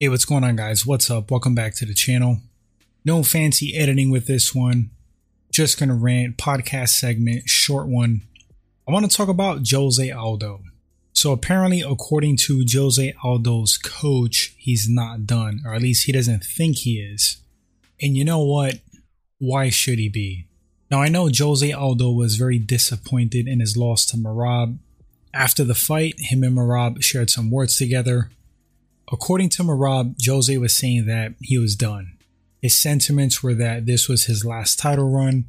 [0.00, 0.86] Hey, what's going on, guys?
[0.86, 1.28] What's up?
[1.28, 2.38] Welcome back to the channel.
[3.04, 4.90] No fancy editing with this one.
[5.50, 8.22] Just gonna rant, podcast segment, short one.
[8.86, 10.60] I want to talk about Jose Aldo.
[11.12, 16.44] So, apparently, according to Jose Aldo's coach, he's not done, or at least he doesn't
[16.44, 17.38] think he is.
[18.00, 18.78] And you know what?
[19.40, 20.46] Why should he be?
[20.92, 24.78] Now, I know Jose Aldo was very disappointed in his loss to Merab.
[25.34, 28.30] After the fight, him and Merab shared some words together.
[29.10, 32.18] According to Merab, Jose was saying that he was done.
[32.60, 35.46] His sentiments were that this was his last title run.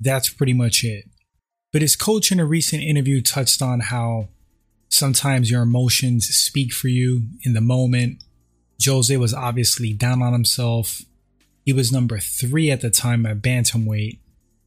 [0.00, 1.04] That's pretty much it.
[1.72, 4.28] But his coach in a recent interview touched on how
[4.88, 8.24] sometimes your emotions speak for you in the moment.
[8.84, 11.02] Jose was obviously down on himself.
[11.64, 14.18] He was number three at the time at Bantamweight.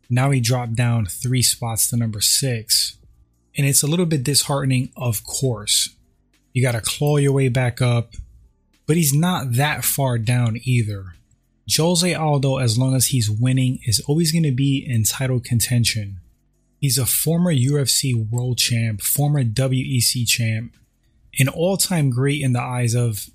[0.09, 2.97] Now he dropped down three spots to number six.
[3.57, 5.95] And it's a little bit disheartening, of course.
[6.53, 8.13] You got to claw your way back up,
[8.85, 11.15] but he's not that far down either.
[11.75, 16.19] Jose Aldo, as long as he's winning, is always going to be in title contention.
[16.79, 20.75] He's a former UFC world champ, former WEC champ,
[21.39, 23.29] an all time great in the eyes of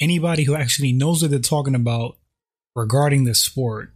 [0.00, 2.16] anybody who actually knows what they're talking about
[2.74, 3.92] regarding the sport.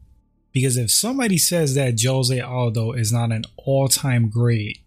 [0.53, 4.78] Because if somebody says that Jose Aldo is not an all time great,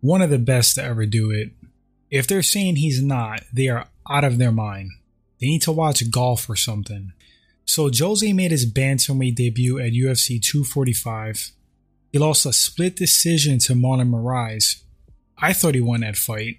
[0.00, 1.52] one of the best to ever do it,
[2.10, 4.90] if they're saying he's not, they are out of their mind.
[5.40, 7.12] They need to watch golf or something.
[7.64, 11.50] So Jose made his bantamweight debut at UFC 245.
[12.12, 14.82] He lost a split decision to Marlon Moraes.
[15.36, 16.58] I thought he won that fight.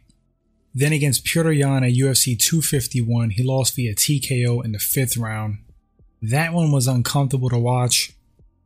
[0.73, 5.59] Then against Petr Yan at UFC 251, he lost via TKO in the fifth round.
[6.21, 8.11] That one was uncomfortable to watch,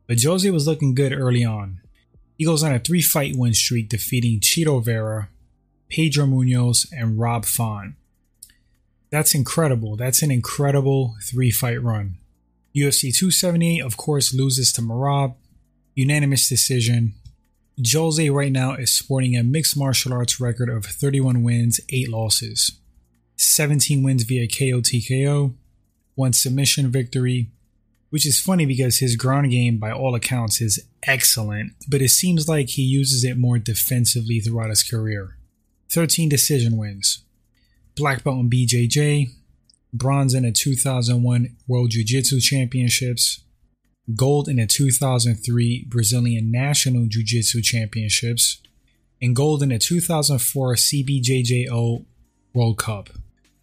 [0.06, 1.80] but Jose was looking good early on.
[2.36, 5.30] He goes on a three fight win streak, defeating Chito Vera,
[5.92, 7.96] Pedro Munhoz, and Rob Font.
[9.10, 9.94] That's incredible.
[9.94, 12.16] That's an incredible three fight run.
[12.74, 15.34] UFC 278, of course, loses to Merab.
[15.94, 17.12] Unanimous decision.
[17.92, 22.78] Jose right now is sporting a mixed martial arts record of 31 wins, 8 losses.
[23.36, 25.52] 17 wins via KO TKO,
[26.14, 27.50] 1 submission victory,
[28.08, 32.48] which is funny because his ground game, by all accounts, is excellent, but it seems
[32.48, 35.36] like he uses it more defensively throughout his career.
[35.92, 37.24] 13 decision wins.
[37.96, 39.28] Black belt in BJJ,
[39.92, 43.44] bronze in the 2001 World Jiu Jitsu Championships,
[44.16, 48.62] gold in the 2003 Brazilian National Jiu Jitsu Championships,
[49.20, 52.04] and gold in the 2004 CBJJO
[52.54, 53.10] World Cup.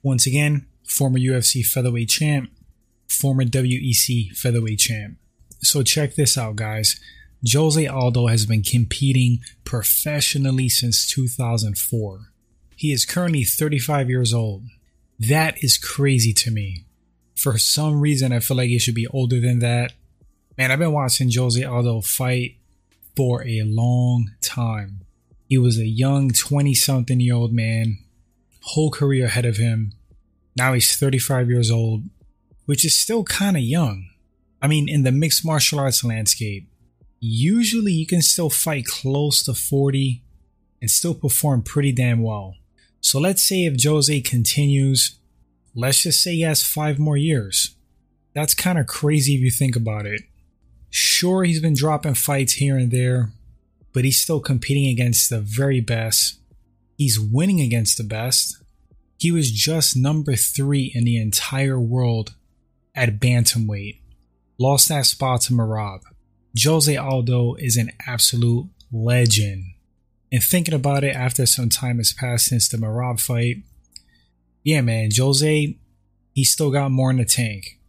[0.04, 2.50] Once again, former UFC featherweight champ,
[3.08, 5.18] former WEC featherweight champ.
[5.62, 7.00] So check this out, guys.
[7.48, 12.32] Jose Aldo has been competing professionally since 2004.
[12.76, 14.64] He is currently 35 years old.
[15.20, 16.86] That is crazy to me.
[17.36, 19.94] For some reason, I feel like he should be older than that.
[20.58, 22.58] Man, I've been watching Jose Aldo fight
[23.16, 25.02] for a long time.
[25.48, 28.00] He was a young 20 something year old man,
[28.62, 29.94] whole career ahead of him.
[30.56, 32.04] Now he's 35 years old,
[32.66, 34.10] which is still kind of young.
[34.62, 36.70] I mean, in the mixed martial arts landscape,
[37.20, 40.24] usually you can still fight close to 40
[40.82, 42.56] and still perform pretty damn well.
[43.02, 45.20] So let's say if Jose continues,
[45.76, 47.76] let's just say he has five more years.
[48.34, 50.22] That's kind of crazy if you think about it.
[50.90, 53.32] Sure, he's been dropping fights here and there,
[53.94, 56.40] but he's still competing against the very best.
[56.98, 58.62] He's winning against the best.
[59.18, 62.36] He was just number three in the entire world
[62.96, 64.00] at Bantamweight.
[64.58, 66.02] Lost that spot to Merab.
[66.58, 69.66] Jose Aldo is an absolute legend.
[70.32, 73.58] And thinking about it after some time has passed since the Merab fight,
[74.64, 75.78] yeah, man, Jose,
[76.34, 77.80] he still got more in the tank.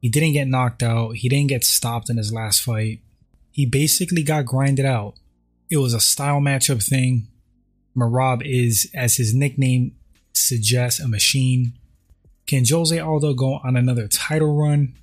[0.00, 1.16] He didn't get knocked out.
[1.16, 3.00] He didn't get stopped in his last fight.
[3.50, 5.14] He basically got grinded out.
[5.70, 7.28] It was a style matchup thing.
[7.96, 9.96] Merab is, as his nickname
[10.32, 11.72] suggests, a machine.
[12.46, 14.94] Can Jose Aldo go on another title run?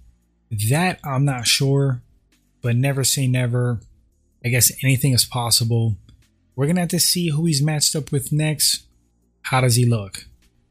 [0.69, 2.01] That I'm not sure,
[2.63, 3.81] but never say never.
[4.43, 5.97] I guess anything is possible.
[6.55, 8.85] We're going to have to see who he's matched up with next.
[9.43, 10.25] How does he look?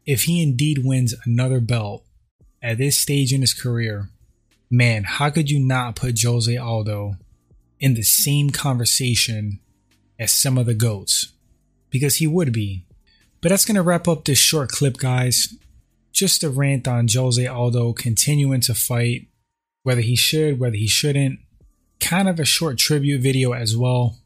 [0.04, 2.04] If he indeed wins another belt
[2.60, 4.08] at this stage in his career,
[4.70, 7.16] man, how could you not put Jose Aldo
[7.78, 9.60] in the same conversation
[10.18, 11.32] as some of the GOATs?
[11.90, 12.84] Because he would be.
[13.40, 15.54] But that's going to wrap up this short clip, guys.
[16.12, 19.26] Just a rant on Jose Aldo continuing to fight,
[19.82, 21.40] whether he should, whether he shouldn't.
[22.02, 24.16] Kind of a short tribute video as well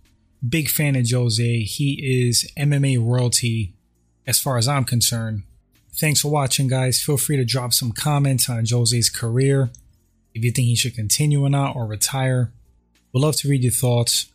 [0.47, 1.61] big fan of Jose.
[1.63, 3.75] He is MMA royalty
[4.27, 5.43] as far as I'm concerned.
[5.95, 7.03] Thanks for watching, guys.
[7.03, 9.71] Feel free to drop some comments on Jose's career,
[10.35, 12.53] if you think he should continue or not, or retire.
[13.13, 14.31] We'd love to read your thoughts.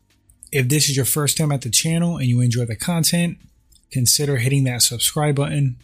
[0.51, 3.37] If this is your first time at the channel and you enjoy the content,
[3.91, 5.77] consider hitting that subscribe button.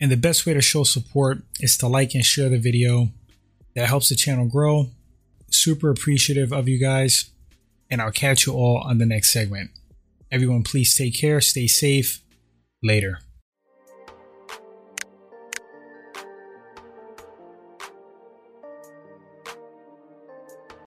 [0.00, 3.10] And the best way to show support is to like and share the video.
[3.76, 4.90] That helps the channel grow.
[5.52, 7.30] Super appreciative of you guys.
[7.90, 9.70] And I'll catch you all on the next segment.
[10.30, 12.22] Everyone, please take care, stay safe.
[12.82, 13.20] Later.